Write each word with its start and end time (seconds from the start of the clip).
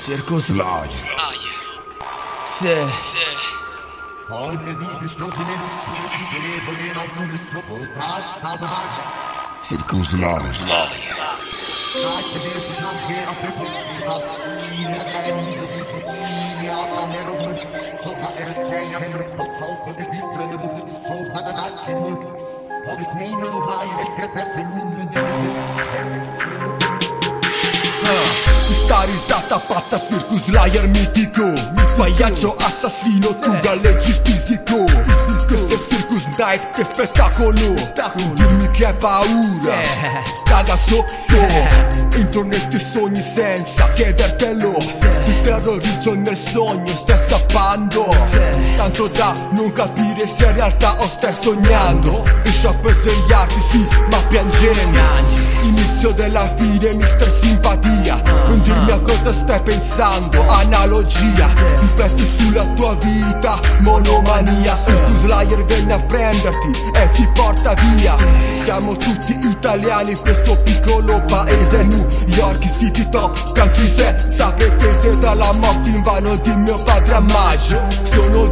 Circus 0.00 0.48
Live. 0.48 0.94
Se. 2.46 2.86
Circus 9.62 10.12
Live. 10.12 10.58
Har 21.88 22.37
Questa 28.66 29.02
risata 29.04 29.58
pazza 29.58 30.00
circus 30.00 30.46
liar 30.46 30.86
mitico. 30.86 31.52
Pagliaccio 31.96 32.56
assassino 32.56 33.38
tu 33.38 33.58
galleggi 33.60 34.18
fisico. 34.24 34.84
Questo 35.46 35.74
è 35.74 35.78
circus 35.78 36.24
night 36.38 36.70
che 36.70 36.84
spettacolo. 36.84 37.52
Non 37.52 38.34
dirmi 38.34 38.70
che 38.70 38.86
hai 38.86 38.94
paura. 38.94 39.80
Caga 40.44 40.76
sotto 40.76 41.12
Intorno 42.16 42.54
ai 42.54 42.68
tuoi 42.68 42.86
sogni 42.90 43.20
senza 43.20 43.86
chiedertelo. 43.92 44.72
Ti 44.72 45.38
terrorizzo 45.40 46.14
nel 46.14 46.38
sogno 46.38 46.96
stai 46.96 47.18
scappando 47.18 48.10
Tanto 48.88 49.08
da 49.08 49.34
non 49.50 49.70
capire 49.74 50.26
se 50.26 50.46
in 50.46 50.54
realtà 50.54 50.94
o 50.98 51.10
stai 51.14 51.34
sognando. 51.38 52.24
Riesci 52.42 52.66
a 52.66 52.74
svegliarti 52.82 53.60
sì 53.70 53.86
ma 54.10 54.16
piangendo. 54.28 54.98
Inizio 55.60 56.12
della 56.12 56.50
fine, 56.56 56.94
mister 56.94 57.30
simpatia. 57.38 58.22
Non 58.46 58.62
dirmi 58.62 58.90
a 58.90 58.98
cosa 59.00 59.30
stai 59.42 59.60
pensando, 59.60 60.42
analogia. 60.48 61.50
Rifletti 61.80 62.26
sulla 62.38 62.64
tua 62.76 62.94
vita, 62.94 63.60
monomania. 63.80 64.78
Circus 64.86 65.22
Liar 65.24 65.64
viene 65.66 65.92
a 65.92 65.98
prenderti 65.98 66.70
e 66.94 67.12
ti 67.12 67.28
porta 67.34 67.74
via. 67.74 68.16
Siamo 68.62 68.96
tutti 68.96 69.38
italiani, 69.42 70.14
questo 70.14 70.56
piccolo 70.62 71.22
paese. 71.26 71.82
New 71.82 72.08
York 72.28 72.66
City 72.78 73.06
top, 73.10 73.52
country 73.54 73.86
senza 73.86 74.50
pretese 74.52 75.18
Dalla 75.18 75.52
morte 75.54 75.88
in 75.88 76.02
vano 76.02 76.36
di 76.36 76.54
mio 76.54 76.82
padre 76.84 77.14
a 77.14 77.20
maggio 77.20 78.07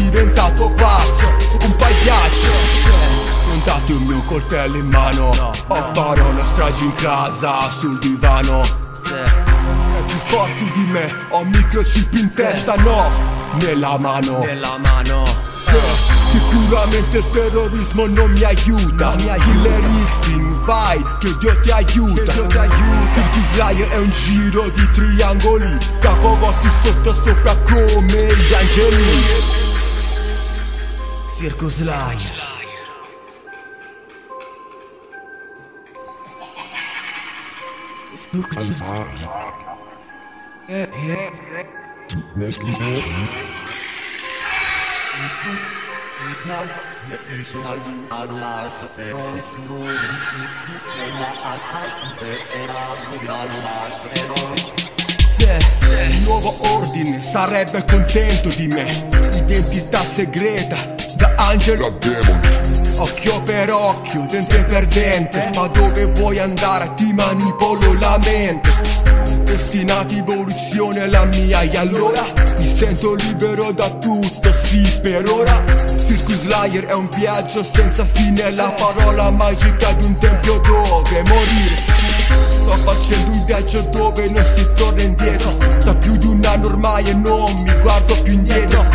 diventato 0.00 0.70
pazzo, 0.70 1.28
un 1.62 1.76
pagliaccio. 1.76 3.18
Non 3.46 3.60
date 3.64 3.92
un 3.92 4.02
mio 4.04 4.22
coltello 4.22 4.76
in 4.76 4.86
mano 4.86 5.30
O 5.66 5.92
farò 5.92 6.28
una 6.28 6.44
strage 6.44 6.84
in 6.84 6.94
casa 6.94 7.68
sul 7.70 7.98
divano. 7.98 8.62
È 8.62 10.02
più 10.06 10.16
forti 10.26 10.70
di 10.70 10.86
me 10.86 11.12
Ho 11.30 11.42
microchip 11.44 12.12
in 12.14 12.32
testa 12.32 12.76
no 12.76 13.10
Nella 13.54 13.98
mano. 13.98 14.38
Nella 14.38 14.78
mano. 14.78 15.24
Sì, 15.56 16.38
Sicuramente 16.38 17.18
il 17.18 17.30
terrorismo 17.32 18.06
non 18.06 18.30
mi 18.30 18.42
aiuta. 18.44 19.14
Non 19.14 19.24
mi 19.24 19.28
aiuta. 19.30 19.44
Killer 19.44 19.82
Instinct 19.82 20.64
vai 20.64 21.02
che 21.18 21.36
Dio 21.38 21.60
ti 21.60 21.70
aiuta. 21.70 22.32
Dio 22.32 22.46
ti 22.46 22.56
aiuta. 22.56 23.12
Circus 23.14 23.54
Liar 23.54 23.88
è 23.88 23.98
un 23.98 24.10
giro 24.10 24.68
di 24.68 24.90
triangoli 24.92 25.78
Capovolti 25.98 26.68
sotto 26.84 27.14
sopra 27.14 27.56
come 27.56 28.34
gli 28.36 28.54
angeli 28.54 29.69
Circus 31.40 31.78
Live. 31.78 32.20
Se 55.24 56.04
il 56.04 56.20
nuovo 56.22 56.54
ordine 56.74 57.24
sarebbe 57.24 57.82
contento 57.86 58.50
di 58.50 58.66
me 58.66 59.08
Identità 59.32 60.04
segreta 60.04 60.99
da 61.16 61.32
angelo. 61.36 61.86
A 61.86 61.90
demone. 61.98 62.60
Occhio 62.96 63.40
per 63.42 63.72
occhio, 63.72 64.26
dente 64.28 64.62
per 64.64 64.86
dente. 64.86 65.50
Ma 65.54 65.66
dove 65.68 66.06
vuoi 66.06 66.38
andare? 66.38 66.92
Ti 66.96 67.12
manipolo 67.12 67.94
la 67.98 68.18
mente. 68.22 68.70
Destinati 69.44 70.18
evoluzione 70.18 71.08
la 71.08 71.24
mia 71.24 71.62
e 71.62 71.76
allora? 71.76 72.24
Mi 72.58 72.76
sento 72.76 73.14
libero 73.14 73.72
da 73.72 73.88
tutto, 73.90 74.52
sì 74.62 74.82
per 75.00 75.26
ora. 75.28 75.64
Circus 75.96 76.44
Liar 76.44 76.84
è 76.84 76.92
un 76.92 77.08
viaggio 77.16 77.62
senza 77.62 78.04
fine. 78.04 78.50
La 78.52 78.68
parola 78.68 79.30
magica 79.30 79.92
di 79.92 80.04
un 80.04 80.18
tempio 80.18 80.58
dove 80.58 81.22
morire. 81.26 81.76
Sto 82.48 82.70
facendo 82.70 83.36
un 83.36 83.44
viaggio 83.46 83.80
dove 83.80 84.28
non 84.28 84.44
si 84.54 84.66
torna 84.76 85.02
indietro. 85.02 85.56
Da 85.84 85.94
più 85.94 86.16
di 86.16 86.26
un 86.26 86.44
anno 86.44 86.66
ormai 86.66 87.08
e 87.08 87.14
non 87.14 87.52
mi 87.52 87.80
guardo 87.80 88.14
più 88.22 88.34
indietro 88.34 88.89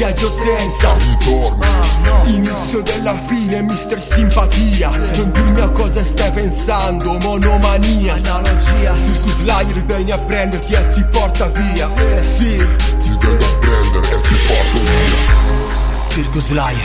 viaggio 0.00 0.32
senza 0.34 0.96
ritorno. 0.96 2.22
Inizio 2.24 2.80
della 2.80 3.14
fine, 3.26 3.60
mister 3.60 4.00
simpatia. 4.00 4.88
Non 4.88 5.30
dirmi 5.30 5.60
a 5.60 5.68
cosa 5.68 6.02
stai 6.02 6.32
pensando, 6.32 7.18
monomania. 7.18 8.14
Analogia. 8.14 8.94
Circus 8.96 9.42
Liar 9.42 9.66
vieni 9.84 10.10
a 10.10 10.16
prenderti 10.16 10.72
e 10.72 10.88
ti 10.88 11.04
porta 11.12 11.48
via. 11.48 11.90
Sì, 12.22 12.56
Ti 12.96 13.10
vengo 13.20 13.44
a 13.44 13.58
prendere 13.58 14.10
e 14.16 14.20
ti 14.22 14.34
porto 14.46 14.80
via. 14.84 16.08
Circus 16.08 16.48
Liar. 16.48 16.80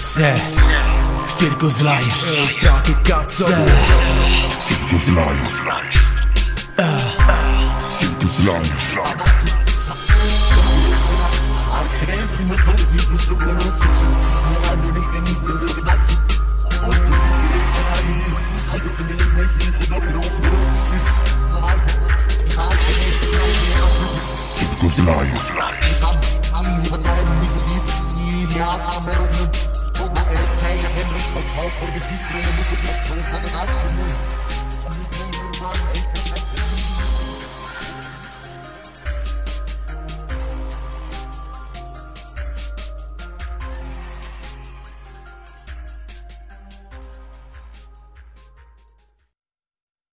Se. 0.00 0.40
Circus 1.36 1.76
Liar. 1.78 2.00
eh, 2.00 2.46
fra 2.60 2.80
che 2.80 2.96
cazzo. 3.02 3.44
Circus 3.44 5.06
Liar 5.06 5.36
Circus 7.98 8.38
Liar 8.38 8.38
Circus 8.38 8.38
Liar 8.38 9.27
Lion. 25.04 25.68